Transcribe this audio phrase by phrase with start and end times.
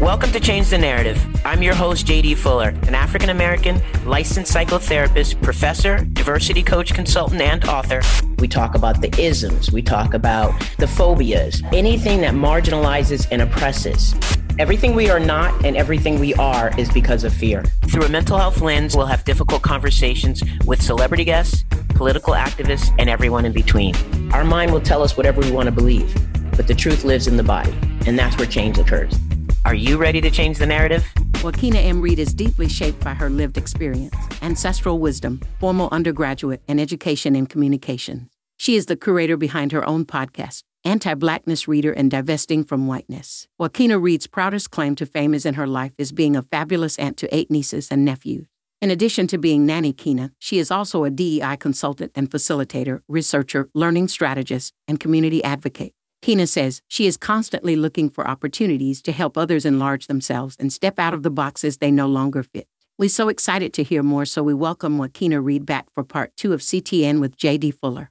[0.00, 1.20] Welcome to Change the Narrative.
[1.44, 7.64] I'm your host, JD Fuller, an African American licensed psychotherapist, professor, diversity coach, consultant, and
[7.64, 8.00] author.
[8.38, 14.14] We talk about the isms, we talk about the phobias, anything that marginalizes and oppresses.
[14.60, 17.64] Everything we are not and everything we are is because of fear.
[17.88, 23.10] Through a mental health lens, we'll have difficult conversations with celebrity guests, political activists, and
[23.10, 23.96] everyone in between.
[24.32, 26.14] Our mind will tell us whatever we want to believe,
[26.56, 27.76] but the truth lives in the body,
[28.06, 29.18] and that's where change occurs.
[29.64, 31.04] Are you ready to change the narrative?
[31.34, 32.00] Joquina M.
[32.00, 37.46] Reed is deeply shaped by her lived experience, ancestral wisdom, formal undergraduate, and education in
[37.46, 38.30] communication.
[38.56, 43.46] She is the curator behind her own podcast, Anti Blackness Reader and Divesting from Whiteness.
[43.60, 47.16] Joquina Reed's proudest claim to fame is in her life is being a fabulous aunt
[47.18, 48.46] to eight nieces and nephews.
[48.80, 53.68] In addition to being Nanny Kina, she is also a DEI consultant and facilitator, researcher,
[53.74, 55.94] learning strategist, and community advocate.
[56.20, 60.98] Kina says she is constantly looking for opportunities to help others enlarge themselves and step
[60.98, 62.66] out of the boxes they no longer fit.
[62.98, 66.52] We're so excited to hear more, so we welcome Joquina Reed back for part two
[66.52, 68.10] of CTN with JD Fuller.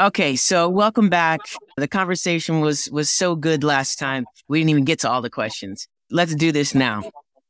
[0.00, 1.40] Okay, so welcome back.
[1.76, 4.24] The conversation was was so good last time.
[4.48, 5.86] We didn't even get to all the questions.
[6.10, 7.02] Let's do this now.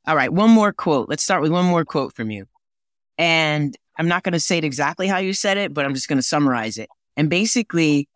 [0.07, 1.09] All right, one more quote.
[1.09, 2.47] Let's start with one more quote from you.
[3.17, 6.09] And I'm not going to say it exactly how you said it, but I'm just
[6.09, 6.91] going to summarize it.
[7.17, 8.09] And basically,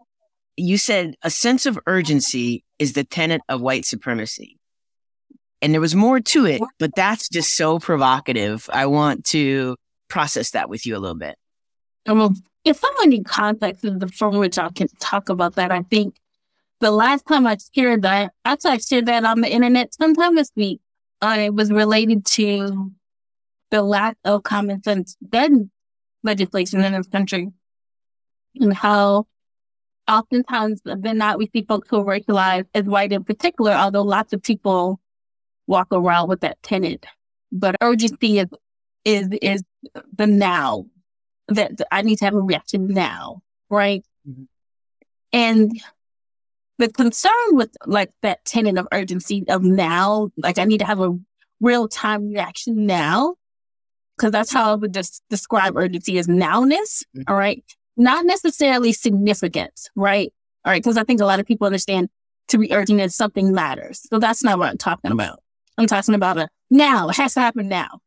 [0.58, 4.58] you said a sense of urgency is the tenet of white supremacy.
[5.60, 8.68] And there was more to it, but that's just so provocative.
[8.72, 9.76] I want to
[10.08, 11.36] process that with you a little bit.
[12.06, 12.32] Well,
[12.64, 16.16] if someone in context is the from which I can talk about that, I think
[16.80, 20.52] the last time I shared that, actually I shared that on the internet sometime this
[20.54, 20.80] week.
[21.20, 22.92] Uh, it was related to
[23.70, 25.70] the lack of common sense gun
[26.22, 27.48] legislation in this country
[28.60, 29.26] and how
[30.08, 34.32] oftentimes than not, we see folks who are racialized as white in particular, although lots
[34.32, 35.00] of people
[35.66, 37.06] walk around with that tenet.
[37.52, 38.48] But urgency is,
[39.04, 39.62] is, is
[40.16, 40.86] the now
[41.48, 44.04] that I need to have a reaction now, right?
[44.28, 44.44] Mm-hmm.
[45.32, 45.80] And
[46.78, 51.00] the concern with like that tenet of urgency of now, like I need to have
[51.00, 51.18] a
[51.60, 53.34] real time reaction now,
[54.16, 57.04] because that's how I would just describe urgency as nowness.
[57.16, 57.22] Mm-hmm.
[57.28, 57.64] All right
[57.98, 60.32] not necessarily significance, right?
[60.64, 60.82] All right.
[60.82, 62.08] Cause I think a lot of people understand
[62.48, 64.02] to be urgent that something matters.
[64.08, 65.40] So that's not what I'm talking about.
[65.76, 67.08] I'm talking about a now.
[67.08, 68.00] It has to happen now.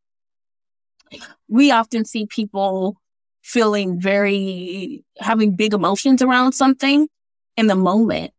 [1.47, 2.97] We often see people
[3.41, 7.07] feeling very, having big emotions around something
[7.57, 8.31] in the moment.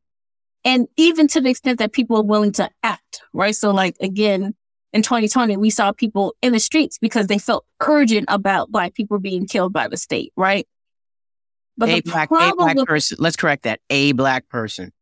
[0.65, 3.55] And even to the extent that people are willing to act, right?
[3.55, 4.55] So like again,
[4.93, 9.19] in 2020, we saw people in the streets because they felt urgent about black people
[9.19, 10.67] being killed by the state, right?
[11.83, 13.17] But a black, a black person.
[13.19, 13.81] Let's correct that.
[13.91, 14.93] A black person.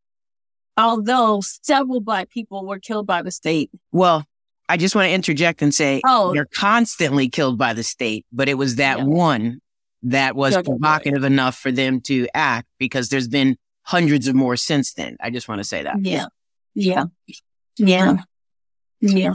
[0.79, 3.71] Although several black people were killed by the state.
[3.93, 4.25] Well,
[4.67, 8.49] I just want to interject and say, oh, they're constantly killed by the state, but
[8.49, 9.05] it was that yeah.
[9.05, 9.61] one
[10.05, 11.31] that was provocative right.
[11.31, 15.19] enough for them to act because there's been hundreds of more since then.
[15.21, 15.97] I just want to say that.
[16.01, 16.29] Yeah.
[16.75, 17.05] Yeah.
[17.77, 18.17] Yeah.
[19.01, 19.35] Yeah.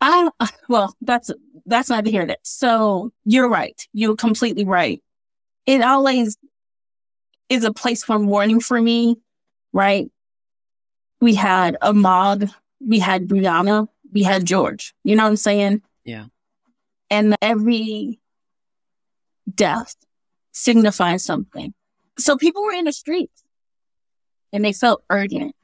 [0.00, 0.30] I,
[0.66, 1.30] well, that's,
[1.66, 2.38] that's not to hear that.
[2.42, 3.78] So you're right.
[3.92, 5.02] You're completely right
[5.66, 6.36] it always
[7.48, 9.16] is a place for mourning for me,
[9.72, 10.10] right?
[11.20, 14.94] We had Ahmaud, we had Breonna, we had George.
[15.04, 15.82] You know what I'm saying?
[16.04, 16.26] Yeah.
[17.10, 18.20] And every
[19.52, 19.96] death
[20.52, 21.74] signifies something.
[22.18, 23.42] So people were in the streets
[24.52, 25.54] and they felt urgent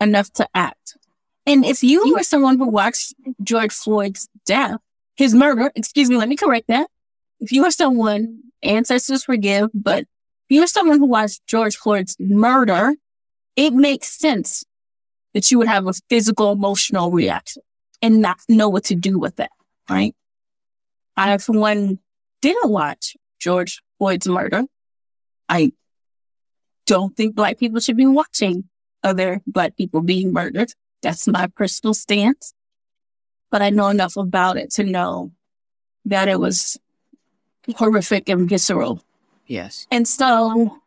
[0.00, 0.96] enough to act.
[1.46, 4.80] And if you were someone who watched George Floyd's death,
[5.16, 6.88] his murder, excuse me, let me correct that.
[7.40, 10.06] If you were someone ancestors forgive, but if
[10.56, 12.94] you're someone who watched George Floyd's murder,
[13.56, 14.64] it makes sense
[15.34, 17.62] that you would have a physical, emotional reaction
[18.00, 19.50] and not know what to do with that,
[19.90, 20.14] right?
[21.16, 21.98] I, for one,
[22.40, 24.64] didn't watch George Floyd's murder.
[25.48, 25.72] I
[26.86, 28.64] don't think black people should be watching
[29.02, 30.72] other black people being murdered.
[31.02, 32.54] That's my personal stance.
[33.50, 35.32] But I know enough about it to know
[36.04, 36.78] that it was
[37.76, 39.02] horrific and visceral.
[39.46, 39.86] Yes.
[39.90, 40.78] And so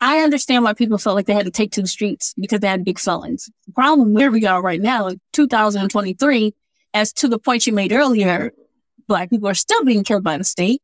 [0.00, 2.68] I understand why people felt like they had to take to the streets because they
[2.68, 3.50] had big felons.
[3.66, 6.54] The problem where we are right now in 2023,
[6.94, 8.52] as to the point you made earlier,
[9.06, 10.82] black people are still being killed by the state.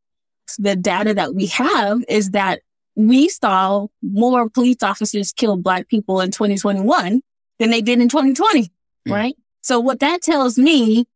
[0.59, 2.61] The data that we have is that
[2.97, 7.23] we saw more police officers kill black people in 2021
[7.59, 8.69] than they did in 2020, mm.
[9.13, 9.37] right?
[9.63, 11.07] So what that tells me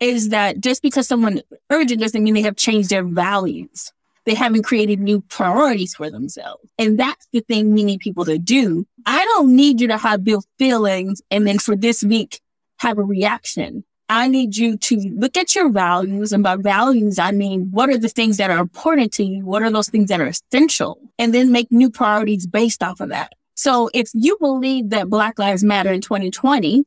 [0.00, 3.92] is that just because someone urgent doesn't mean they have changed their values.
[4.24, 6.70] They haven't created new priorities for themselves.
[6.78, 8.86] And that's the thing we need people to do.
[9.06, 12.40] I don't need you to have built feelings and then for this week
[12.78, 13.84] have a reaction.
[14.10, 16.32] I need you to look at your values.
[16.32, 19.44] And by values, I mean, what are the things that are important to you?
[19.44, 20.98] What are those things that are essential?
[21.18, 23.34] And then make new priorities based off of that.
[23.54, 26.84] So if you believe that Black Lives Matter in 2020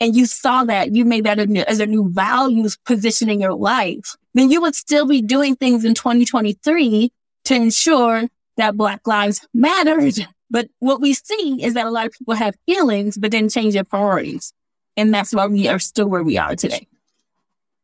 [0.00, 4.16] and you saw that you made that as a new values position in your life,
[4.34, 7.12] then you would still be doing things in 2023
[7.44, 10.26] to ensure that Black Lives mattered.
[10.50, 13.74] But what we see is that a lot of people have feelings, but then change
[13.74, 14.52] their priorities.
[14.96, 16.88] And that's why we are still where we are today.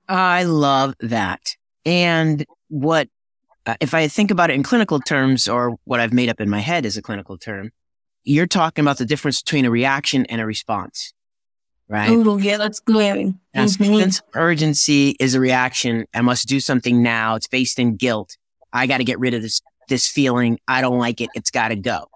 [0.08, 1.56] I love that.
[1.84, 3.08] And what,
[3.66, 6.50] uh, if I think about it in clinical terms or what I've made up in
[6.50, 7.70] my head as a clinical term,
[8.24, 11.12] you're talking about the difference between a reaction and a response,
[11.88, 12.10] right?
[12.10, 13.34] Oh, yeah, that's good.
[13.54, 13.66] Mm-hmm.
[13.66, 16.06] Sense urgency is a reaction.
[16.14, 17.36] I must do something now.
[17.36, 18.36] It's based in guilt.
[18.72, 20.58] I got to get rid of this, this feeling.
[20.68, 21.30] I don't like it.
[21.34, 22.08] It's got to go.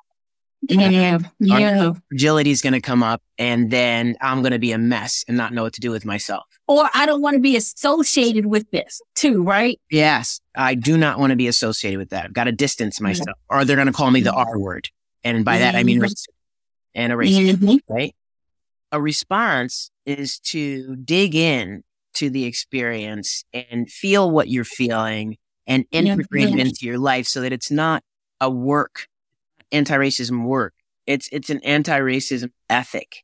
[0.62, 1.18] Yeah.
[1.38, 1.92] Yeah.
[2.08, 5.36] Fragility is going to come up and then I'm going to be a mess and
[5.36, 6.44] not know what to do with myself.
[6.68, 9.80] Or I don't want to be associated with this too, right?
[9.90, 10.40] Yes.
[10.54, 12.26] I do not want to be associated with that.
[12.26, 13.58] I've got to distance myself mm-hmm.
[13.58, 14.88] or they're going to call me the R word.
[15.24, 16.12] And by that, I mean, mm-hmm.
[16.94, 17.76] and a mm-hmm.
[17.92, 18.14] right?
[18.92, 21.82] A response is to dig in
[22.14, 27.40] to the experience and feel what you're feeling and integrate it into your life so
[27.40, 28.02] that it's not
[28.40, 29.06] a work
[29.70, 30.74] anti-racism work.
[31.06, 33.22] It's, it's an anti-racism ethic.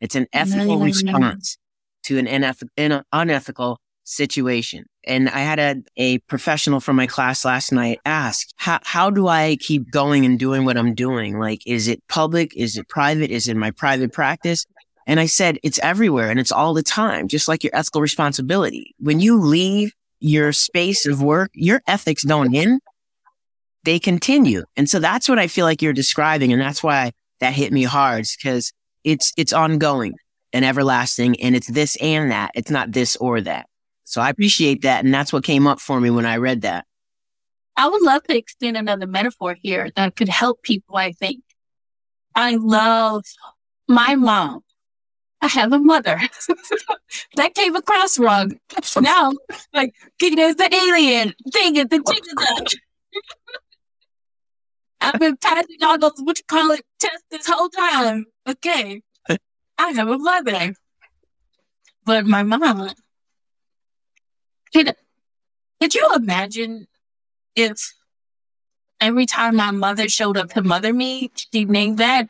[0.00, 1.56] It's an ethical response
[2.04, 4.84] to an uneth- unethical situation.
[5.04, 9.26] And I had a, a professional from my class last night ask, how, how do
[9.26, 11.38] I keep going and doing what I'm doing?
[11.38, 12.54] Like, is it public?
[12.56, 13.30] Is it private?
[13.30, 14.66] Is it my private practice?
[15.08, 18.94] And I said, it's everywhere and it's all the time, just like your ethical responsibility.
[19.00, 22.80] When you leave your space of work, your ethics don't end
[23.88, 24.64] they continue.
[24.76, 26.52] And so that's what I feel like you're describing.
[26.52, 28.70] And that's why that hit me hard because
[29.02, 30.14] it's, it's ongoing
[30.52, 31.40] and everlasting.
[31.40, 32.50] And it's this and that.
[32.54, 33.66] It's not this or that.
[34.04, 35.06] So I appreciate that.
[35.06, 36.84] And that's what came up for me when I read that.
[37.76, 41.42] I would love to extend another metaphor here that could help people, I think.
[42.34, 43.24] I love
[43.88, 44.60] my mom.
[45.40, 46.20] I have a mother
[47.36, 48.58] that came across wrong.
[49.00, 49.32] Now,
[49.72, 52.02] like, there's the alien thing at the.
[55.00, 58.26] I've been passing all those what you call it tests this whole time.
[58.48, 59.02] Okay.
[59.78, 60.74] I have a mother.
[62.04, 62.90] But my mom
[64.72, 64.94] could
[65.80, 66.88] could you imagine
[67.54, 67.94] if
[69.00, 72.28] every time my mother showed up to mother me, she named that,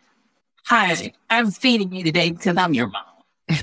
[0.69, 3.03] Hi, I'm feeding you today because I'm your mom.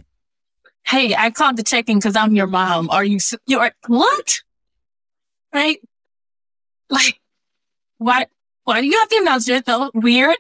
[0.88, 2.90] hey, I called to check in because I'm your mom.
[2.90, 4.40] Are you, you're, what?
[5.54, 5.78] Right?
[6.90, 7.19] Like,
[8.00, 8.28] what?
[8.63, 9.92] why do you have to announce yourself?
[9.94, 10.36] Weird.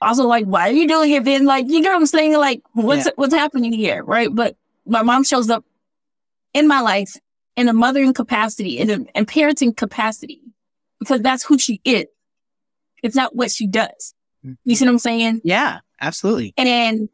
[0.00, 1.44] Also, like, why are you doing it then?
[1.44, 2.36] Like, you know what I'm saying?
[2.38, 3.12] Like, what's, yeah.
[3.14, 4.02] what's happening here?
[4.02, 4.34] Right.
[4.34, 5.64] But my mom shows up
[6.54, 7.14] in my life
[7.56, 10.40] in a mothering capacity, in a in parenting capacity,
[10.98, 12.06] because that's who she is.
[13.04, 14.14] It's not what she does.
[14.44, 14.54] Mm-hmm.
[14.64, 15.40] You see what I'm saying?
[15.44, 16.54] Yeah, absolutely.
[16.56, 17.08] And then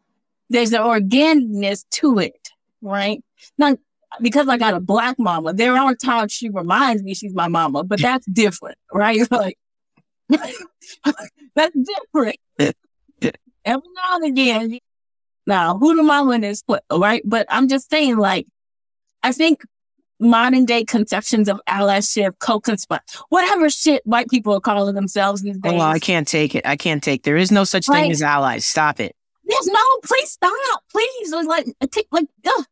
[0.48, 2.50] there's an organicness to it,
[2.82, 3.22] right?
[3.58, 3.76] Now,
[4.20, 7.84] because I got a black mama, there are times she reminds me she's my mama,
[7.84, 9.20] but that's different, right?
[9.30, 9.56] Like,
[11.54, 12.36] That's different.
[12.58, 14.78] Every now and again.
[15.46, 17.22] Now, who do my winners put, right?
[17.24, 18.46] But I'm just saying, like,
[19.22, 19.62] I think
[20.20, 23.00] modern day conceptions of allyship, co-conspire,
[23.30, 25.72] whatever shit white people are calling themselves these days.
[25.72, 26.66] Oh, well, I can't take it.
[26.66, 27.22] I can't take.
[27.22, 28.66] There is no such like, thing as allies.
[28.66, 29.16] Stop it.
[29.44, 29.98] There's no.
[30.04, 30.84] Please stop.
[30.92, 32.64] Please, like, take, like, ugh.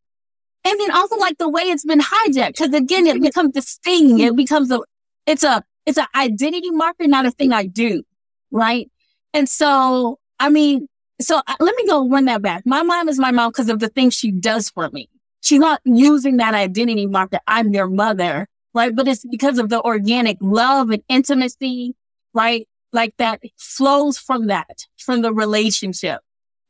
[0.63, 2.57] and then also like the way it's been hijacked.
[2.57, 4.19] Because again, it becomes this thing.
[4.19, 4.79] It becomes a.
[5.25, 8.03] It's a it's an identity marker, not a thing I do.
[8.51, 8.89] Right.
[9.33, 10.87] And so, I mean,
[11.21, 12.63] so uh, let me go run that back.
[12.65, 15.09] My mom is my mom because of the things she does for me.
[15.41, 17.39] She's not using that identity marker.
[17.47, 18.47] I'm your mother.
[18.73, 18.95] Right.
[18.95, 21.95] But it's because of the organic love and intimacy.
[22.33, 22.67] Right.
[22.93, 26.21] Like that flows from that, from the relationship.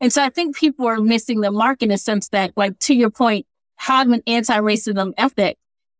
[0.01, 2.93] And so I think people are missing the mark in a sense that, like, to
[2.93, 3.45] your point,
[3.75, 5.57] having an anti-racism ethic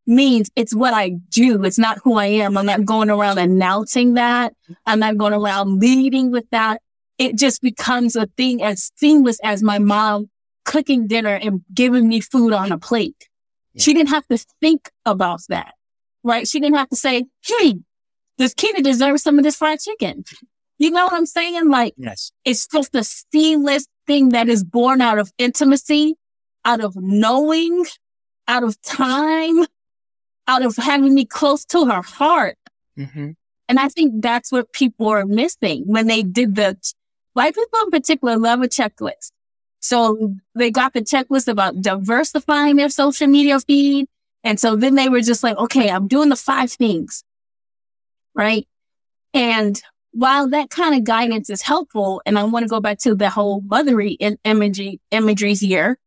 [0.08, 1.64] means it's what I do.
[1.66, 2.58] It's not who I am.
[2.58, 4.54] I'm not going around announcing that.
[4.86, 6.82] I'm not going around leading with that.
[7.18, 10.30] It just becomes a thing as seamless as my mom
[10.70, 13.28] cooking dinner and giving me food on a plate.
[13.74, 13.82] Yeah.
[13.82, 15.74] She didn't have to think about that,
[16.24, 16.48] right?
[16.48, 17.80] She didn't have to say, Hey,
[18.38, 20.24] this kid deserves some of this fried chicken.
[20.78, 21.70] You know what I'm saying?
[21.70, 22.32] Like, yes.
[22.46, 26.16] it's just a seamless thing that is born out of intimacy,
[26.64, 27.86] out of knowing,
[28.48, 29.66] out of time,
[30.48, 32.58] out of having me close to her heart.
[32.98, 33.32] Mm-hmm.
[33.68, 36.78] And I think that's what people are missing when they did the
[37.34, 39.32] white people in particular love a checklist.
[39.80, 44.08] So they got the checklist about diversifying their social media feed.
[44.44, 47.24] And so then they were just like, okay, I'm doing the five things.
[48.36, 48.68] Right.
[49.34, 49.82] And
[50.12, 53.30] while that kind of guidance is helpful, and I want to go back to the
[53.30, 55.98] whole mothery imagery, imageries here.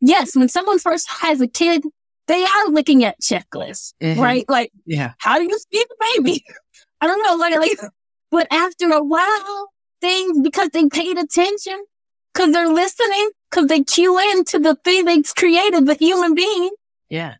[0.00, 1.84] Yes, when someone first has a kid,
[2.26, 4.20] they are looking at checklists, mm-hmm.
[4.20, 4.44] right?
[4.48, 6.44] Like, yeah, how do you feed the baby?
[7.00, 7.90] I don't know, like, like,
[8.30, 9.68] but after a while,
[10.00, 11.84] things because they paid attention,
[12.34, 16.70] because they're listening, because they cue in to the thing they created, the human being.
[17.08, 17.36] Yeah,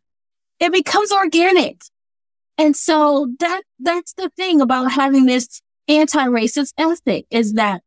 [0.60, 1.82] it becomes organic,
[2.56, 7.82] and so that that's the thing about having this anti-racist ethic is that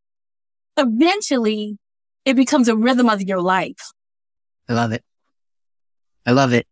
[0.77, 1.79] eventually
[2.25, 3.91] it becomes a rhythm of your life.
[4.69, 5.03] I love it.
[6.25, 6.67] I love it.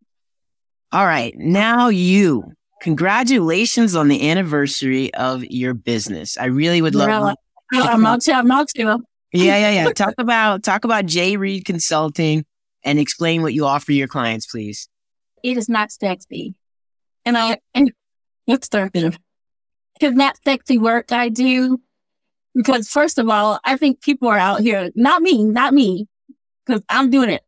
[0.92, 1.34] All right.
[1.38, 2.52] Now you.
[2.82, 6.38] Congratulations on the anniversary of your business.
[6.38, 7.36] I really would love really?
[7.72, 9.00] I'm out to, I'm out to.
[9.36, 9.92] Yeah, yeah, yeah.
[9.96, 12.46] talk about talk about J Reed Consulting
[12.84, 14.90] and explain what you offer your clients, please.
[15.44, 16.56] It is not sexy.
[17.26, 17.92] And I and
[18.48, 19.20] it's therapeutic
[20.02, 21.82] it's not sexy work I do.
[22.54, 26.08] Because first of all, I think people are out here, not me, not me,
[26.66, 27.44] because I'm doing it.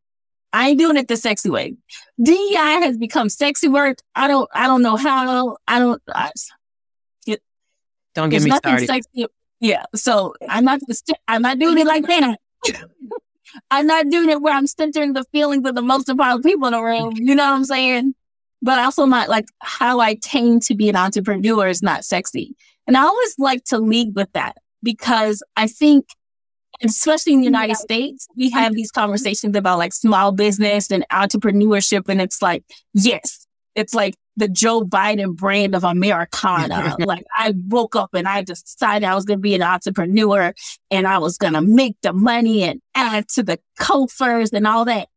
[0.51, 1.75] I ain't doing it the sexy way.
[2.21, 3.99] DEI has become sexy work.
[4.15, 5.57] I don't, I don't know how.
[5.67, 6.01] I don't.
[6.13, 6.31] I,
[7.25, 7.41] it,
[8.15, 8.87] don't get me started.
[8.87, 9.27] Sexy.
[9.59, 9.83] Yeah.
[9.95, 10.79] So I'm not.
[11.27, 12.39] I'm not doing it like that.
[13.71, 16.73] I'm not doing it where I'm centering the feelings of the most important people in
[16.73, 17.13] the room.
[17.15, 18.13] You know what I'm saying?
[18.61, 22.55] but also not like how I came to be an entrepreneur is not sexy.
[22.87, 26.05] And I always like to lead with that because I think,
[26.83, 32.07] especially in the United States, we have these conversations about like small business and entrepreneurship.
[32.07, 33.46] And it's like, yes,
[33.77, 36.95] it's like the Joe Biden brand of Americana.
[36.99, 40.53] like I woke up and I decided I was going to be an entrepreneur
[40.91, 44.83] and I was going to make the money and add to the coffers and all
[44.85, 45.07] that.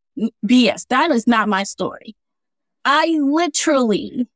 [0.47, 0.87] BS.
[0.88, 2.14] That is not my story.
[2.85, 4.29] I literally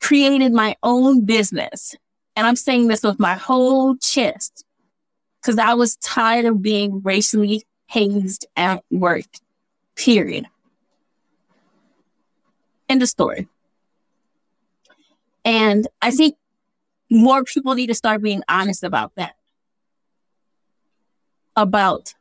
[0.00, 1.94] created my own business.
[2.36, 4.64] And I'm saying this with my whole chest
[5.40, 9.24] because I was tired of being racially hazed at work,
[9.96, 10.46] period.
[12.94, 13.48] End of story.
[15.44, 16.36] And I think
[17.10, 19.34] more people need to start being honest about that.
[21.56, 22.14] About,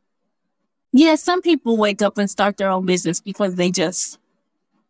[0.92, 4.18] yeah, some people wake up and start their own business because they just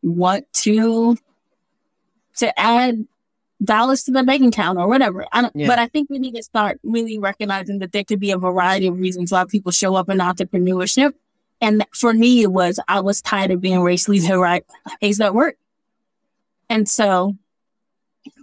[0.01, 1.17] want to
[2.37, 3.05] to add
[3.61, 5.25] dollars to the bank account or whatever.
[5.33, 5.67] I yeah.
[5.67, 8.87] But I think we need to start really recognizing that there could be a variety
[8.87, 11.11] of reasons why people show up in entrepreneurship.
[11.59, 14.21] And for me, it was I was tired of being racially
[15.01, 15.57] hazed at work.
[16.69, 17.35] And so,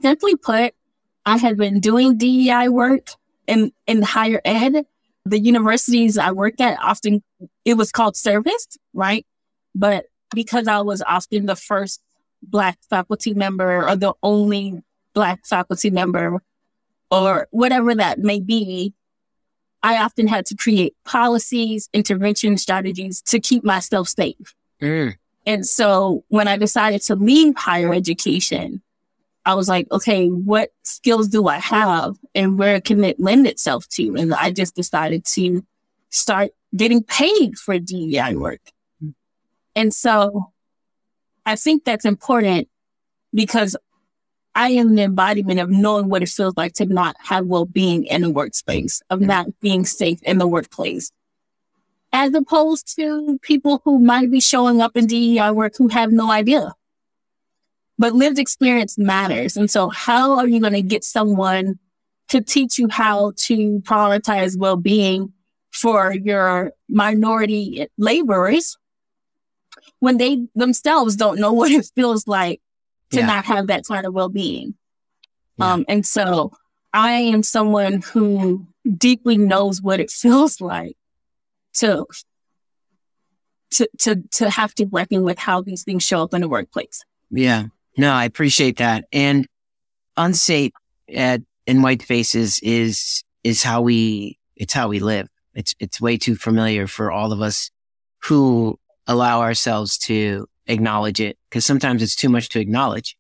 [0.03, 0.75] simply put,
[1.27, 3.11] I had been doing DEI work
[3.47, 4.87] in, in higher ed.
[5.25, 7.23] The universities I worked at often,
[7.65, 9.27] it was called service, right?
[9.75, 12.01] But because I was often the first
[12.43, 14.83] Black faculty member or the only
[15.15, 16.43] Black faculty member
[17.11, 18.95] or whatever that may be,
[19.83, 24.55] I often had to create policies, intervention strategies to keep myself safe.
[24.81, 25.17] Mm.
[25.47, 28.83] And so when I decided to leave higher education,
[29.45, 33.89] I was like, okay, what skills do I have and where can it lend itself
[33.91, 34.15] to?
[34.17, 35.65] And I just decided to
[36.11, 38.61] start getting paid for DEI work.
[39.75, 40.53] And so
[41.47, 42.69] I think that's important
[43.33, 43.77] because
[44.55, 48.05] I am the embodiment of knowing what it feels like to not have well being
[48.05, 51.13] in a workspace, of not being safe in the workplace.
[52.13, 56.31] As opposed to people who might be showing up in DEI work who have no
[56.31, 56.75] idea.
[57.99, 59.57] But lived experience matters.
[59.57, 61.79] And so how are you going to get someone
[62.29, 65.33] to teach you how to prioritize well being
[65.73, 68.77] for your minority laborers
[70.01, 72.61] when they themselves don't know what it feels like
[73.11, 73.27] to yeah.
[73.27, 74.75] not have that kind of well-being.
[75.59, 75.73] Yeah.
[75.73, 76.53] Um, and so
[76.93, 80.97] I am someone who deeply knows what it feels like
[81.75, 82.07] to,
[83.73, 87.05] to, to, to have to reckon with how these things show up in the workplace.
[87.31, 87.67] Yeah.
[87.97, 89.05] No, I appreciate that.
[89.13, 89.47] And
[90.17, 90.73] unsafe
[91.13, 95.29] at, in white faces is, is how we, it's how we live.
[95.55, 97.71] It's, it's way too familiar for all of us
[98.25, 103.17] who allow ourselves to acknowledge it because sometimes it's too much to acknowledge.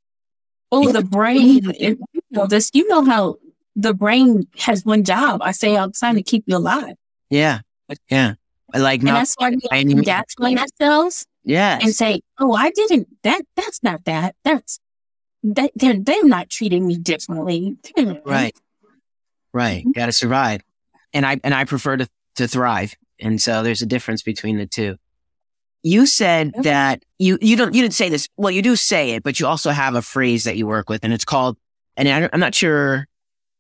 [0.72, 3.36] Oh, the brain, it, you know, this, you know how
[3.74, 5.40] the brain has one job.
[5.42, 6.94] I say all the time to keep you alive.
[7.28, 7.60] Yeah.
[8.08, 8.34] Yeah.
[8.74, 11.26] Like, and not, that's why we to gaslight ourselves.
[11.44, 11.78] Yeah.
[11.80, 14.36] And say, oh, I didn't, that, that's not that.
[14.44, 14.78] That's,
[15.42, 17.76] that, they're, they're not treating me differently.
[17.96, 18.12] Hmm.
[18.24, 18.54] Right.
[19.52, 19.80] Right.
[19.80, 19.92] Mm-hmm.
[19.92, 20.60] Got to survive.
[21.12, 24.66] And I, and I prefer to, to thrive And so there's a difference between the
[24.66, 24.96] two.
[25.82, 28.28] You said that you, you don't, you didn't say this.
[28.36, 31.04] Well, you do say it, but you also have a phrase that you work with
[31.04, 31.56] and it's called,
[31.96, 33.06] and I, I'm not sure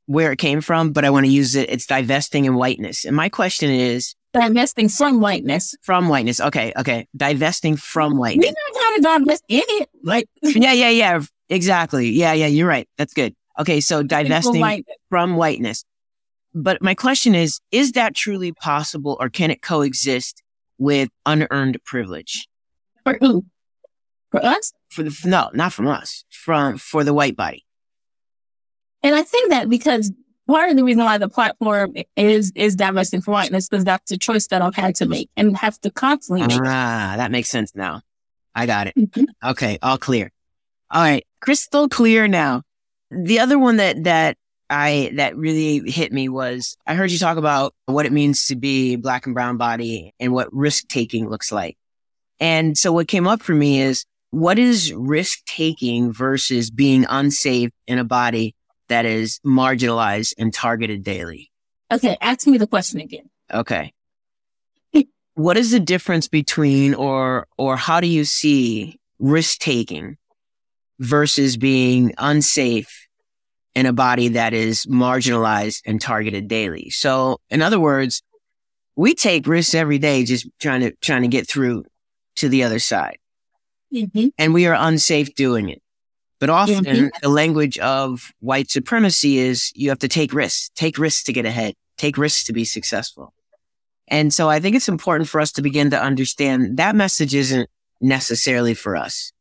[0.06, 1.70] where it came from, but I want to use it.
[1.70, 3.04] It's divesting in whiteness.
[3.04, 5.74] And my question is divesting from whiteness.
[5.82, 6.40] From whiteness.
[6.40, 6.72] Okay.
[6.76, 7.08] Okay.
[7.16, 8.46] Divesting from whiteness.
[8.46, 9.88] We're not going to divest in it.
[10.02, 11.20] Like, yeah, yeah, yeah.
[11.48, 12.10] Exactly.
[12.10, 12.46] Yeah, yeah.
[12.46, 12.88] You're right.
[12.98, 13.34] That's good.
[13.58, 13.80] Okay.
[13.80, 14.96] So divesting whiteness.
[15.08, 15.84] from whiteness.
[16.54, 20.42] But my question is, is that truly possible or can it coexist
[20.78, 22.48] with unearned privilege?
[23.04, 23.44] For who?
[24.30, 24.72] For us?
[24.90, 27.64] For the, no, not from us, from, for the white body.
[29.02, 30.12] And I think that because
[30.50, 34.18] part of the reason why the platform is, is divesting for whiteness, because that's a
[34.18, 36.60] choice that I've had to make and have to constantly make.
[36.64, 38.02] Ah, that makes sense now.
[38.54, 38.94] I got it.
[38.96, 39.24] Mm-hmm.
[39.50, 39.78] Okay.
[39.82, 40.32] All clear.
[40.90, 41.24] All right.
[41.40, 42.62] Crystal clear now.
[43.10, 44.36] The other one that, that
[44.68, 48.56] I, that really hit me was I heard you talk about what it means to
[48.56, 51.76] be black and brown body and what risk taking looks like.
[52.40, 57.70] And so what came up for me is what is risk taking versus being unsafe
[57.86, 58.54] in a body
[58.90, 61.50] that is marginalized and targeted daily?
[61.90, 62.16] Okay.
[62.20, 63.30] Ask me the question again.
[63.52, 63.92] Okay.
[65.34, 70.18] what is the difference between or, or how do you see risk taking
[70.98, 73.08] versus being unsafe
[73.74, 76.90] in a body that is marginalized and targeted daily.
[76.90, 78.22] So in other words,
[78.96, 81.84] we take risks every day just trying to, trying to get through
[82.36, 83.18] to the other side.
[83.94, 84.28] Mm-hmm.
[84.38, 85.82] And we are unsafe doing it.
[86.40, 87.06] But often mm-hmm.
[87.20, 91.44] the language of white supremacy is you have to take risks, take risks to get
[91.44, 93.34] ahead, take risks to be successful.
[94.08, 97.68] And so I think it's important for us to begin to understand that message isn't
[98.00, 99.32] necessarily for us.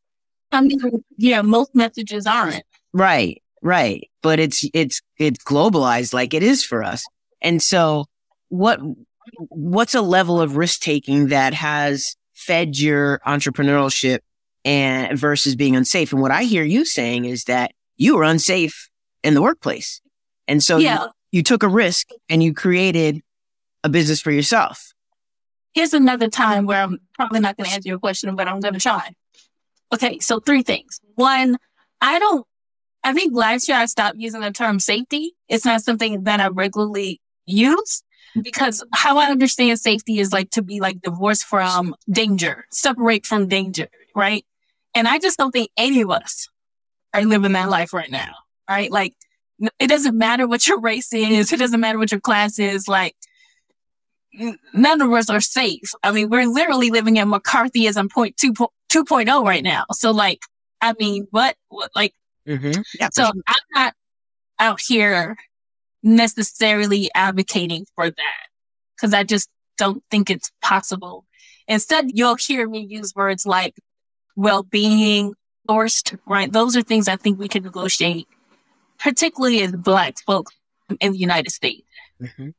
[0.52, 0.80] I mean,
[1.18, 2.64] yeah, most messages aren't.
[2.92, 3.42] Right.
[3.62, 4.10] Right.
[4.22, 7.06] But it's, it's, it's globalized like it is for us.
[7.42, 8.06] And so
[8.50, 8.80] what,
[9.48, 14.20] what's a level of risk taking that has fed your entrepreneurship
[14.66, 16.12] and versus being unsafe?
[16.12, 18.90] And what I hear you saying is that you were unsafe
[19.24, 20.02] in the workplace.
[20.48, 21.04] And so yeah.
[21.04, 23.22] you, you took a risk and you created
[23.84, 24.94] a business for yourself.
[25.74, 28.74] Here's another time where I'm probably not going to answer your question, but I'm going
[28.74, 29.12] to try.
[29.94, 30.20] Okay.
[30.20, 31.00] So three things.
[31.16, 31.58] One,
[32.02, 32.46] I don't
[33.04, 35.34] I think last year I stopped using the term safety.
[35.48, 38.04] It's not something that I regularly use
[38.42, 43.48] because how I understand safety is like to be like divorced from danger, separate from
[43.48, 44.46] danger, right?
[45.00, 46.50] And I just don't think any of us
[47.14, 48.34] are living that life right now,
[48.70, 48.92] right?
[48.92, 49.16] Like
[49.80, 51.54] it doesn't matter what your race is.
[51.54, 52.90] It doesn't matter what your class is.
[52.90, 53.16] Like
[54.74, 55.94] none of us are safe.
[56.04, 59.86] I mean, we're literally living in McCarthyism point two, 2.0 right now.
[59.94, 60.42] So like,
[60.82, 62.14] I mean, what, what like
[62.46, 62.82] Mm-hmm.
[63.00, 63.34] Yeah, so sure.
[63.48, 63.94] I'm not
[64.58, 65.38] out here
[66.04, 68.48] necessarily advocating for that
[68.96, 71.26] because I just don't think it's possible.
[71.68, 73.76] Instead, you'll hear me use words like
[74.40, 75.34] well-being,
[75.68, 76.52] forced, right?
[76.52, 78.28] Those are things I think we can negotiate,
[78.98, 80.56] particularly as Black folks
[81.00, 81.88] in the United States.
[82.22, 82.50] Mm-hmm.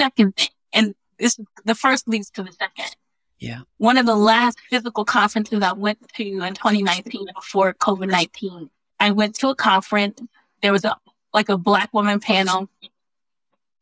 [0.00, 2.94] Second thing, and this the first leads to the second.
[3.38, 3.60] Yeah.
[3.78, 9.10] One of the last physical conferences I went to in 2019 before COVID 19 I
[9.12, 10.20] went to a conference.
[10.62, 10.96] There was a
[11.32, 12.68] like a black woman panel.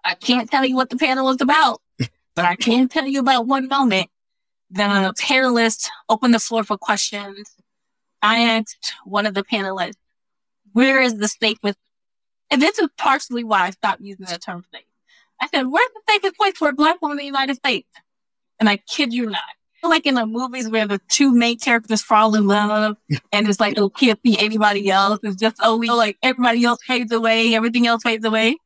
[0.05, 1.81] I can't tell you what the panel was about,
[2.35, 4.09] but I can tell you about one moment.
[4.71, 7.55] Then the panelists opened the floor for questions.
[8.23, 9.95] I asked one of the panelists,
[10.73, 11.79] where is the safest?
[12.51, 14.85] And this is partially why I stopped using the term safe.
[15.41, 17.89] I said, where's the safest place for a black woman in the United States?
[18.59, 19.43] And I kid you not,
[19.83, 22.97] like in the movies where the two main characters fall in love
[23.33, 25.21] and it's like, oh, can't be anybody else.
[25.23, 28.57] It's just oh, only like everybody else fades away, everything else fades away.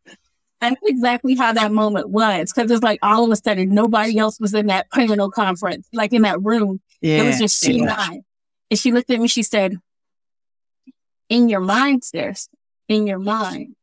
[0.60, 2.52] That's exactly how that moment was.
[2.52, 6.12] Cause it's like all of a sudden nobody else was in that panel conference, like
[6.12, 6.80] in that room.
[7.00, 7.82] Yeah, it was just she yeah.
[7.82, 8.20] and I.
[8.70, 9.76] And she looked at me, she said,
[11.28, 12.48] in your mind, sis,
[12.88, 13.74] in your mind.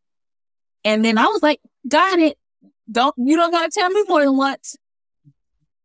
[0.84, 2.38] And then I was like, got it.
[2.90, 4.76] Don't, you don't gotta tell me more than once.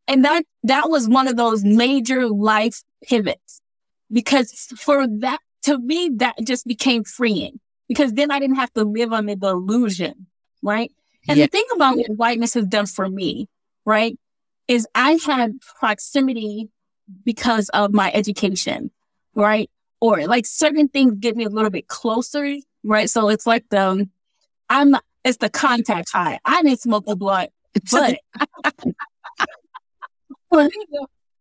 [0.06, 3.60] And that, that was one of those major life pivots
[4.10, 8.84] because for that, to me, that just became freeing because then I didn't have to
[8.84, 10.26] live under the illusion,
[10.62, 10.90] right?
[11.28, 11.46] And yeah.
[11.46, 13.48] the thing about what whiteness has done for me,
[13.84, 14.18] right,
[14.68, 16.68] is I had proximity
[17.24, 18.90] because of my education,
[19.34, 19.70] right?
[20.00, 23.08] Or like certain things get me a little bit closer, right?
[23.08, 24.08] So it's like the,
[24.68, 26.40] I'm, it's the contact high.
[26.44, 27.50] I didn't smoke a blunt,
[27.90, 28.18] but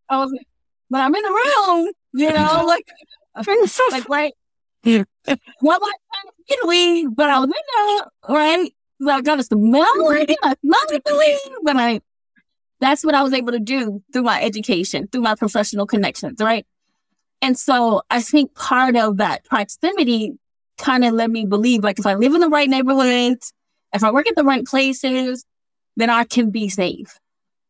[0.09, 0.47] I was like,
[0.89, 2.87] but I'm in the room, you know, like,
[3.91, 4.33] like, right.
[5.79, 8.73] was trying to get weed, but I was in there, right?
[9.09, 12.01] I got to smell it, I smelled the weed, but I,
[12.79, 16.65] that's what I was able to do through my education, through my professional connections, right?
[17.41, 20.37] And so I think part of that proximity
[20.77, 23.53] kind of let me believe like if I live in the right neighborhoods,
[23.93, 25.45] if I work at the right places,
[25.95, 27.19] then I can be safe.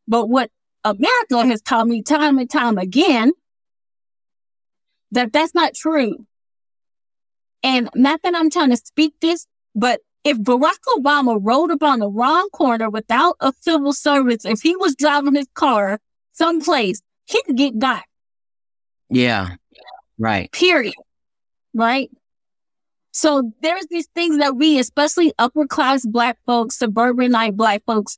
[0.08, 0.50] But what
[0.84, 3.32] America has taught me time and time again
[5.12, 6.26] that that's not true.
[7.64, 12.00] And not that I'm trying to speak this, but if Barack Obama rode up on
[12.00, 16.00] the wrong corner without a civil service, if he was driving his car
[16.34, 18.04] someplace, he could get got.
[19.10, 19.56] Yeah.
[20.18, 20.52] Right.
[20.52, 20.94] Period.
[21.74, 22.12] Right.
[23.12, 28.18] So there's these things that we, especially upper class black folks, suburbanite black folks,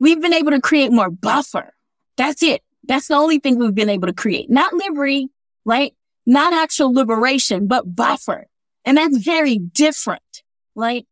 [0.00, 1.72] we've been able to create more buffer.
[2.16, 2.62] That's it.
[2.86, 4.50] That's the only thing we've been able to create.
[4.50, 5.28] Not liberty,
[5.64, 5.94] right?
[6.26, 8.46] Not actual liberation, but buffer.
[8.84, 10.42] And that's very different,
[10.74, 11.06] right?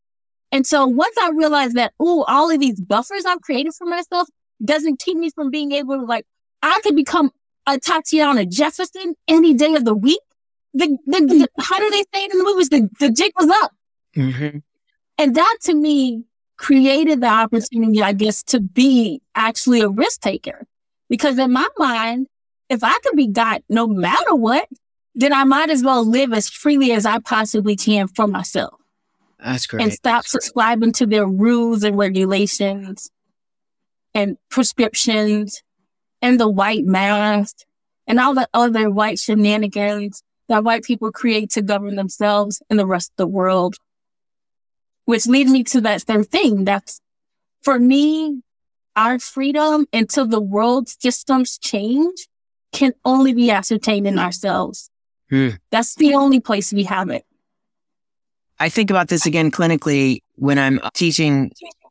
[0.52, 4.28] And so once I realized that, oh, all of these buffers I've created for myself
[4.62, 6.26] doesn't keep me from being able to like,
[6.62, 7.30] I could become
[7.66, 10.20] a Tatiana Jefferson any day of the week.
[10.74, 12.68] The, the, the how do they say it in the movies?
[12.68, 13.72] The, the jig was up.
[14.14, 14.58] Mm-hmm.
[15.18, 16.24] And that to me
[16.58, 20.66] created the opportunity, I guess, to be actually a risk taker.
[21.08, 22.26] Because in my mind,
[22.68, 24.68] if I could be God no matter what,
[25.14, 28.81] then I might as well live as freely as I possibly can for myself.
[29.44, 29.82] That's great.
[29.82, 33.10] And stop subscribing to their rules and regulations
[34.14, 35.62] and prescriptions
[36.20, 37.56] and the white mask
[38.06, 42.86] and all the other white shenanigans that white people create to govern themselves and the
[42.86, 43.76] rest of the world.
[45.04, 46.64] Which leads me to that same thing.
[46.64, 47.00] That's
[47.62, 48.42] for me,
[48.94, 52.28] our freedom until the world systems change
[52.72, 54.90] can only be ascertained in ourselves.
[55.30, 55.50] Hmm.
[55.70, 57.24] That's the only place we have it.
[58.62, 61.50] I think about this again clinically when I'm teaching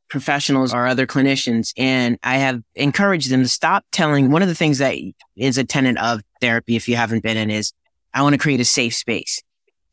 [0.09, 4.31] professionals or other clinicians, and I have encouraged them to stop telling.
[4.31, 4.95] One of the things that
[5.35, 7.73] is a tenet of therapy, if you haven't been in, is
[8.13, 9.41] I want to create a safe space.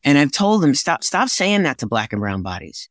[0.05, 2.87] And I've told them stop, stop saying that to black and brown bodies,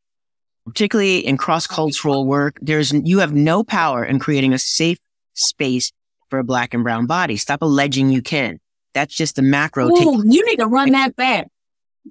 [0.67, 2.59] particularly in cross cultural work.
[2.61, 4.99] There's, you have no power in creating a safe
[5.33, 5.93] space
[6.29, 7.39] for a black and brown body.
[7.39, 8.61] Stop alleging you can.
[8.93, 9.89] That's just a macro.
[9.89, 11.49] Ooh, you need to run that back.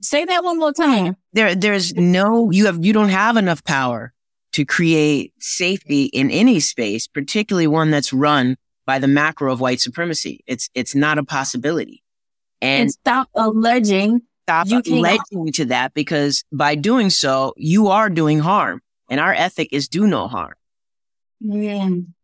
[0.01, 1.15] Say that one more time.
[1.37, 4.11] There, there's no, you have, you don't have enough power
[4.53, 9.79] to create safety in any space, particularly one that's run by the macro of white
[9.79, 10.43] supremacy.
[10.47, 12.01] It's, it's not a possibility.
[12.59, 14.23] And, and stop alleging.
[14.45, 18.81] Stop alleging to that because by doing so, you are doing harm.
[19.07, 20.55] And our ethic is do no harm.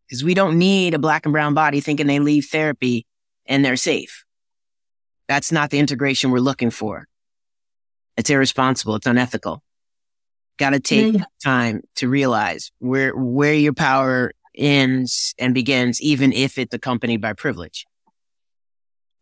[0.08, 3.06] Because we don't need a black and brown body thinking they leave therapy
[3.46, 4.24] and they're safe.
[5.28, 7.06] That's not the integration we're looking for.
[8.16, 8.96] It's irresponsible.
[8.96, 9.62] It's unethical.
[10.58, 11.24] Got to take yeah.
[11.42, 17.32] time to realize where, where your power ends and begins, even if it's accompanied by
[17.32, 17.86] privilege.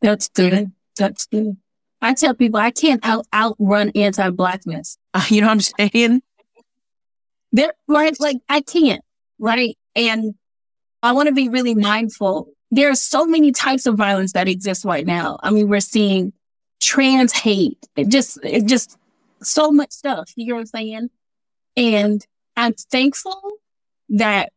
[0.03, 0.73] That's good.
[0.99, 1.57] That's good.
[2.03, 4.99] I tell people I can't out outrun anti-blackness.
[5.15, 6.23] Uh, you know what I'm saying?
[7.53, 8.19] There, right?
[8.19, 9.03] Like I can't,
[9.39, 9.79] right?
[9.95, 10.35] And
[11.03, 12.49] I want to be really mindful.
[12.71, 15.39] There are so many types of violence that exist right now.
[15.43, 16.33] I mean, we're seeing
[16.83, 17.79] trans hate.
[17.97, 18.99] It just, it just
[19.41, 20.33] so much stuff.
[20.37, 21.11] You know what I'm saying?
[21.77, 23.41] And I'm thankful
[24.11, 24.53] that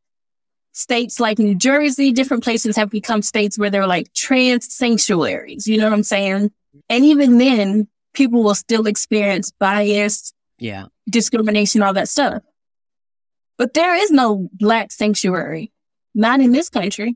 [0.74, 5.68] states like New Jersey, different places have become states where they're like trans sanctuaries.
[5.68, 6.52] You know what I'm saying?
[6.90, 12.44] And even then, people will still experience bias, yeah, discrimination, all that stuff.
[13.58, 15.72] But there is no black sanctuary,
[16.14, 17.16] not in this country.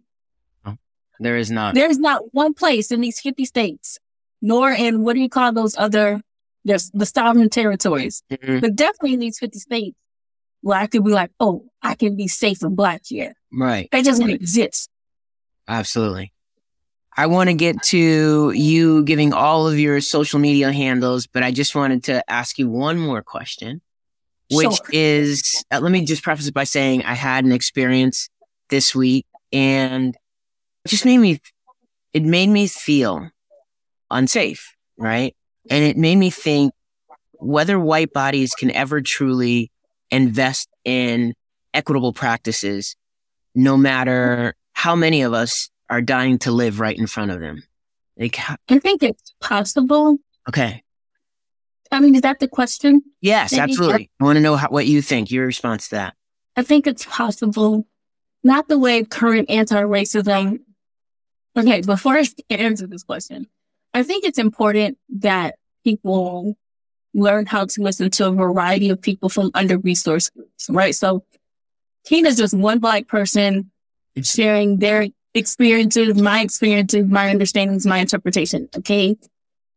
[0.65, 0.77] Oh,
[1.19, 1.75] there is not.
[1.75, 3.99] There is not one place in these 50 states
[4.41, 6.21] nor in what do you call those other
[6.65, 8.23] there's the sovereign territories.
[8.31, 8.59] Mm-hmm.
[8.59, 9.97] But definitely in these 50 states
[10.61, 13.33] where I could be like, oh, I can be safe and black here.
[13.51, 13.89] Right.
[13.91, 14.89] That doesn't exist.
[15.67, 16.33] Absolutely.
[17.15, 21.51] I want to get to you giving all of your social media handles, but I
[21.51, 23.81] just wanted to ask you one more question,
[24.51, 24.85] which sure.
[24.91, 28.29] is uh, let me just preface it by saying I had an experience
[28.69, 30.15] this week and
[30.85, 31.41] it just made me,
[32.13, 33.29] it made me feel
[34.11, 35.35] unsafe, right?
[35.69, 36.73] And it made me think
[37.33, 39.71] whether white bodies can ever truly
[40.11, 41.33] invest in
[41.73, 42.95] equitable practices,
[43.55, 47.63] no matter how many of us are dying to live right in front of them.
[48.17, 48.37] Like,
[48.69, 50.17] I think it's possible.
[50.47, 50.83] Okay.
[51.91, 53.01] I mean, is that the question?
[53.21, 54.11] Yes, absolutely.
[54.19, 56.15] I want to know how, what you think, your response to that.
[56.55, 57.87] I think it's possible.
[58.43, 60.59] Not the way current anti-racism.
[61.57, 63.47] Okay, before I answer this question,
[63.99, 66.55] I think it's important that people
[67.13, 70.95] learn how to listen to a variety of people from under resourced groups, right?
[70.95, 71.25] So
[72.05, 73.71] Tina's just one black person
[74.21, 78.69] sharing their experiences, my experiences, my understandings, my interpretation.
[78.77, 79.17] Okay.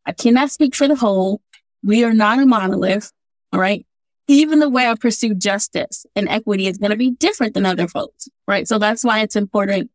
[0.05, 1.41] I cannot speak for the whole.
[1.83, 3.11] We are not a monolith.
[3.51, 3.85] All right.
[4.27, 7.87] Even the way I pursue justice and equity is going to be different than other
[7.87, 8.29] folks.
[8.47, 8.67] Right.
[8.67, 9.91] So that's why it's important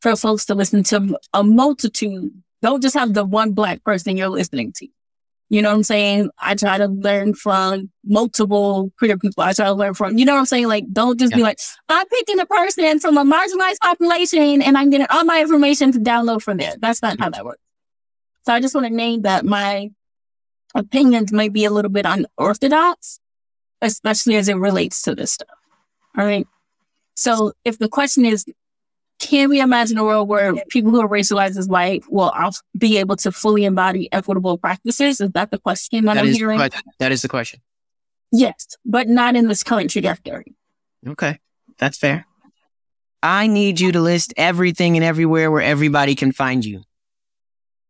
[0.00, 2.32] for folks to listen to a multitude.
[2.62, 4.88] Don't just have the one black person you're listening to.
[5.50, 6.30] You know what I'm saying?
[6.38, 9.42] I try to learn from multiple queer people.
[9.42, 10.68] I try to learn from, you know what I'm saying?
[10.68, 11.38] Like, don't just yeah.
[11.38, 15.40] be like, I'm picking a person from a marginalized population and I'm getting all my
[15.40, 16.74] information to download from there.
[16.78, 17.62] That's not how that works.
[18.44, 19.90] So I just want to name that my
[20.74, 23.18] opinions may be a little bit unorthodox,
[23.80, 25.48] especially as it relates to this stuff.
[26.16, 26.46] All right.
[27.14, 28.44] So if the question is,
[29.18, 32.32] can we imagine a world where people who are racialized as white will
[32.76, 35.20] be able to fully embody equitable practices?
[35.20, 36.58] Is that the question that, that I'm hearing?
[36.98, 37.60] that is the question.
[38.30, 40.54] Yes, but not in this current trajectory.
[41.06, 41.38] Okay,
[41.78, 42.26] that's fair.
[43.22, 46.82] I need you to list everything and everywhere where everybody can find you.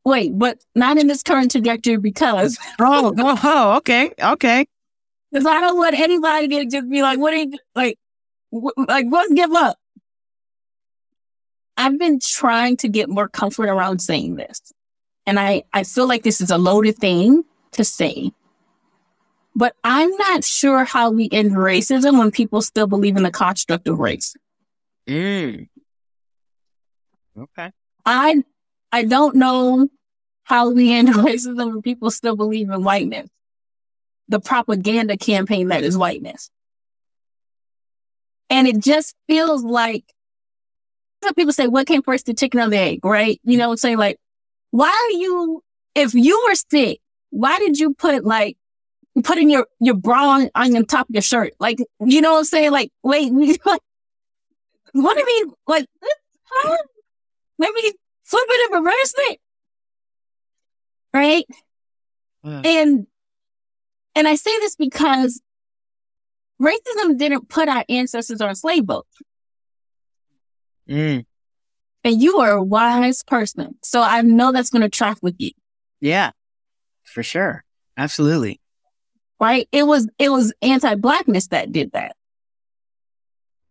[0.05, 2.57] Wait, but not in this current trajectory because.
[2.81, 4.67] oh, oh, oh, okay, okay.
[5.31, 7.99] Because I don't want anybody to just be like, "What are you like?
[8.51, 9.35] like, what?
[9.35, 9.77] Give up."
[11.79, 14.61] I've been trying to get more comfort around saying this.
[15.27, 18.33] And I, I feel like this is a loaded thing to say.
[19.55, 23.87] But I'm not sure how we end racism when people still believe in the construct
[23.87, 24.35] of race.
[25.07, 25.69] Mm.
[27.39, 27.71] Okay.
[28.05, 28.43] I
[28.91, 29.89] I don't know
[30.45, 33.29] how we end racism when people still believe in whiteness.
[34.29, 36.51] The propaganda campaign that is whiteness.
[38.51, 40.05] And it just feels like
[41.23, 43.41] some people say, what came first, the chicken or the egg, right?
[43.45, 43.99] You know what I'm saying?
[43.99, 44.19] Like,
[44.71, 45.63] why are you,
[45.95, 47.01] if you were sick,
[47.31, 48.57] why did you put like,
[49.25, 51.53] putting your, your bra on, on the top of your shirt?
[51.59, 52.71] Like, you know what I'm saying?
[52.71, 53.33] Like, wait,
[53.65, 53.81] like,
[54.93, 55.55] what do you mean?
[55.67, 55.87] Like,
[56.45, 56.77] huh?
[57.59, 57.93] me
[58.25, 59.41] flip it and reverse it.
[61.13, 61.45] Right?
[62.45, 62.63] Yeah.
[62.65, 63.07] And,
[64.15, 65.41] and I say this because
[66.61, 69.09] racism didn't put our ancestors on slave boats.
[70.89, 71.25] Mm.
[72.05, 73.77] And you are a wise person.
[73.83, 75.51] So I know that's going to track with you.
[76.01, 76.31] Yeah,
[77.05, 77.65] for sure.
[77.97, 78.61] Absolutely.
[79.41, 79.69] Right.
[79.73, 82.17] It was, it was anti-blackness that did that.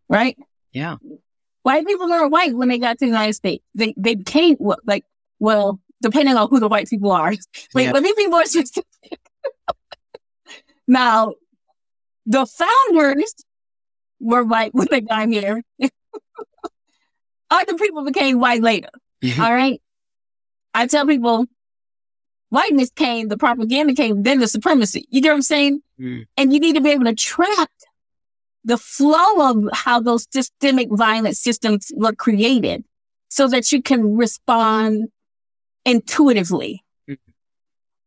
[0.09, 0.37] Right.
[0.71, 0.97] Yeah.
[1.63, 3.63] White people are white when they got to the United States.
[3.75, 5.03] They, they became like,
[5.39, 7.33] well, depending on who the white people are.
[7.73, 7.91] Wait, yeah.
[7.91, 8.85] let me be more specific.
[10.87, 11.33] now,
[12.25, 13.33] the founders
[14.19, 15.63] were white when they got here.
[17.49, 18.89] Other people became white later.
[19.39, 19.81] All right.
[20.73, 21.45] I tell people
[22.49, 25.07] whiteness came, the propaganda came, then the supremacy.
[25.09, 25.81] You get what I'm saying?
[25.99, 26.27] Mm.
[26.37, 27.69] And you need to be able to track
[28.63, 32.83] the flow of how those systemic violent systems were created
[33.29, 35.07] so that you can respond
[35.85, 36.83] intuitively.
[37.09, 37.31] Mm-hmm.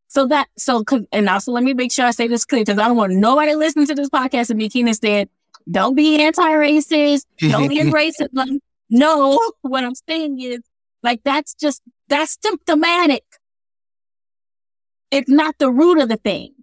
[0.09, 2.89] So that, so, and also let me make sure I say this clear because I
[2.89, 5.29] don't want nobody listening to this podcast and be keen instead.
[5.71, 7.25] Don't be anti-racist.
[7.39, 8.29] Don't be racist.
[8.91, 10.61] No, what I'm saying is
[11.03, 13.25] like that's just that's symptomatic.
[15.11, 16.55] It's not the root of the thing.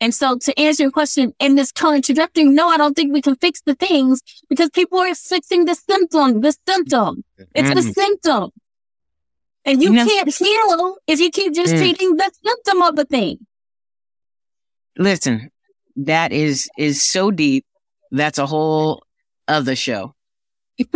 [0.00, 3.22] And so to answer your question in this current trajectory, no, I don't think we
[3.22, 7.24] can fix the things because people are fixing the symptom, the symptom.
[7.54, 7.74] It's mm.
[7.74, 8.50] the symptom.
[9.64, 11.78] And you, can't heal if you keep just mm.
[11.78, 13.38] treating the symptom of the thing.
[14.98, 15.50] Listen,
[15.96, 17.64] that is is so deep.
[18.10, 19.02] That's a whole
[19.48, 20.14] other show.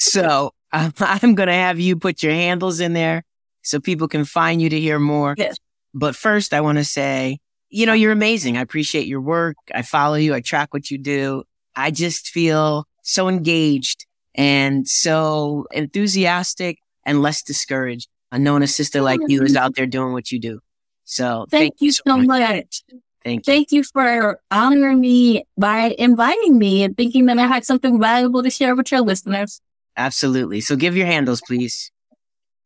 [0.00, 3.22] So um, I'm going to have you put your handles in there
[3.62, 5.34] so people can find you to hear more.
[5.36, 5.56] Yes.
[5.94, 8.56] But first, I want to say, you know, you're amazing.
[8.56, 9.56] I appreciate your work.
[9.74, 10.34] I follow you.
[10.34, 11.44] I track what you do.
[11.76, 19.00] I just feel so engaged and so enthusiastic and less discouraged on knowing a sister
[19.00, 20.60] like you is out there doing what you do.
[21.04, 22.26] So thank, thank you so much.
[22.26, 22.82] much.
[23.24, 23.52] Thank you.
[23.52, 28.42] Thank you for honoring me by inviting me and thinking that I had something valuable
[28.42, 29.60] to share with your listeners.
[29.96, 30.60] Absolutely.
[30.60, 31.90] So give your handles, please.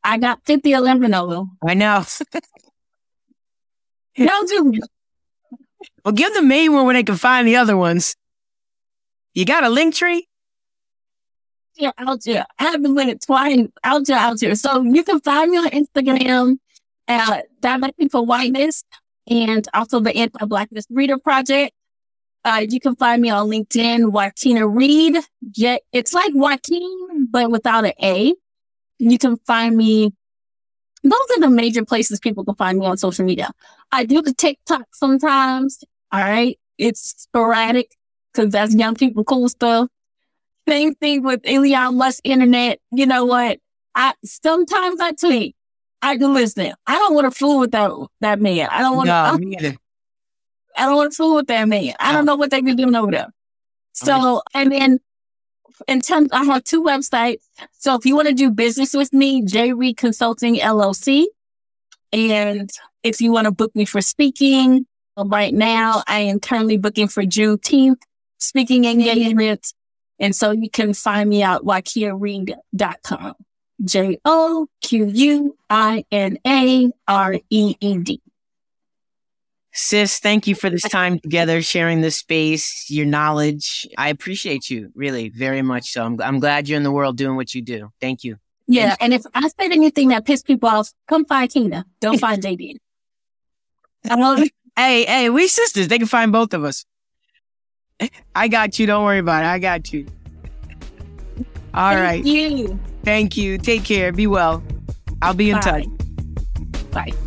[0.03, 1.49] I got Cynthia Lampanolo.
[1.67, 2.05] I know.
[4.17, 4.81] Don't do
[6.05, 8.15] Well, give the main one where they can find the other ones.
[9.33, 10.23] You got a Linktree?
[11.77, 12.47] Yeah, out there.
[12.59, 13.67] I haven't went it twice.
[13.83, 14.55] Out there, out there.
[14.55, 16.59] So you can find me on Instagram
[17.09, 18.85] at Divesting from Whiteness
[19.29, 21.73] and also the Anti-Blackness Reader Project.
[22.45, 25.17] Uh, you can find me on LinkedIn, Joquina Reed.
[25.93, 28.33] It's like Joaquin, but without an A.
[28.99, 30.13] You can find me.
[31.03, 33.51] Those are the major places people can find me on social media.
[33.91, 35.83] I do the TikTok sometimes.
[36.13, 36.57] All right.
[36.79, 37.91] It's sporadic
[38.33, 39.89] because that's young people cool stuff.
[40.69, 42.79] Same thing with Elon Musk internet.
[42.93, 43.59] You know what?
[43.97, 45.57] I sometimes I tweet.
[46.03, 46.73] I do listen.
[46.87, 48.69] I don't want to fool with that that man.
[48.71, 49.67] I don't want no, to.
[49.67, 49.77] I,
[50.77, 51.95] I don't want to fool with that man.
[51.99, 53.29] I don't know what they've been doing over there.
[53.93, 55.01] So, and then
[55.89, 57.43] in terms, I have two websites.
[57.73, 61.25] So if you want to do business with me, J Reed Consulting LLC.
[62.13, 62.71] And
[63.03, 67.23] if you want to book me for speaking, right now I am currently booking for
[67.23, 67.97] Juneteenth
[68.39, 69.75] speaking engagements.
[70.19, 73.35] And so you can find me at joquinareed.com.
[73.85, 78.21] J O Q U I N A R E E D.
[79.77, 83.89] Sis, thank you for this time together, sharing this space, your knowledge.
[83.99, 85.91] I appreciate you really very much.
[85.91, 87.91] So I'm, I'm glad you're in the world doing what you do.
[88.01, 88.37] Thank you.
[88.69, 88.95] Yeah.
[89.01, 91.85] And if I said anything that pissed people off, come find Kina.
[92.01, 92.77] Don't find JD.
[94.77, 95.89] hey, hey, we sisters.
[95.89, 96.85] They can find both of us.
[98.35, 98.87] I got you.
[98.87, 99.49] Don't worry about it.
[99.49, 100.07] I got you.
[101.75, 102.25] All Thank right.
[102.25, 102.79] you.
[103.03, 103.59] Thank you.
[103.59, 104.13] Take care.
[104.13, 104.63] Be well.
[105.21, 105.61] I'll be in Bye.
[105.63, 105.85] touch.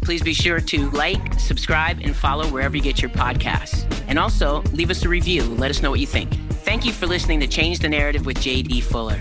[0.01, 3.85] Please be sure to like, subscribe, and follow wherever you get your podcasts.
[4.07, 5.43] And also leave us a review.
[5.43, 6.33] Let us know what you think.
[6.63, 9.19] Thank you for listening to Change the Narrative with JD Fuller.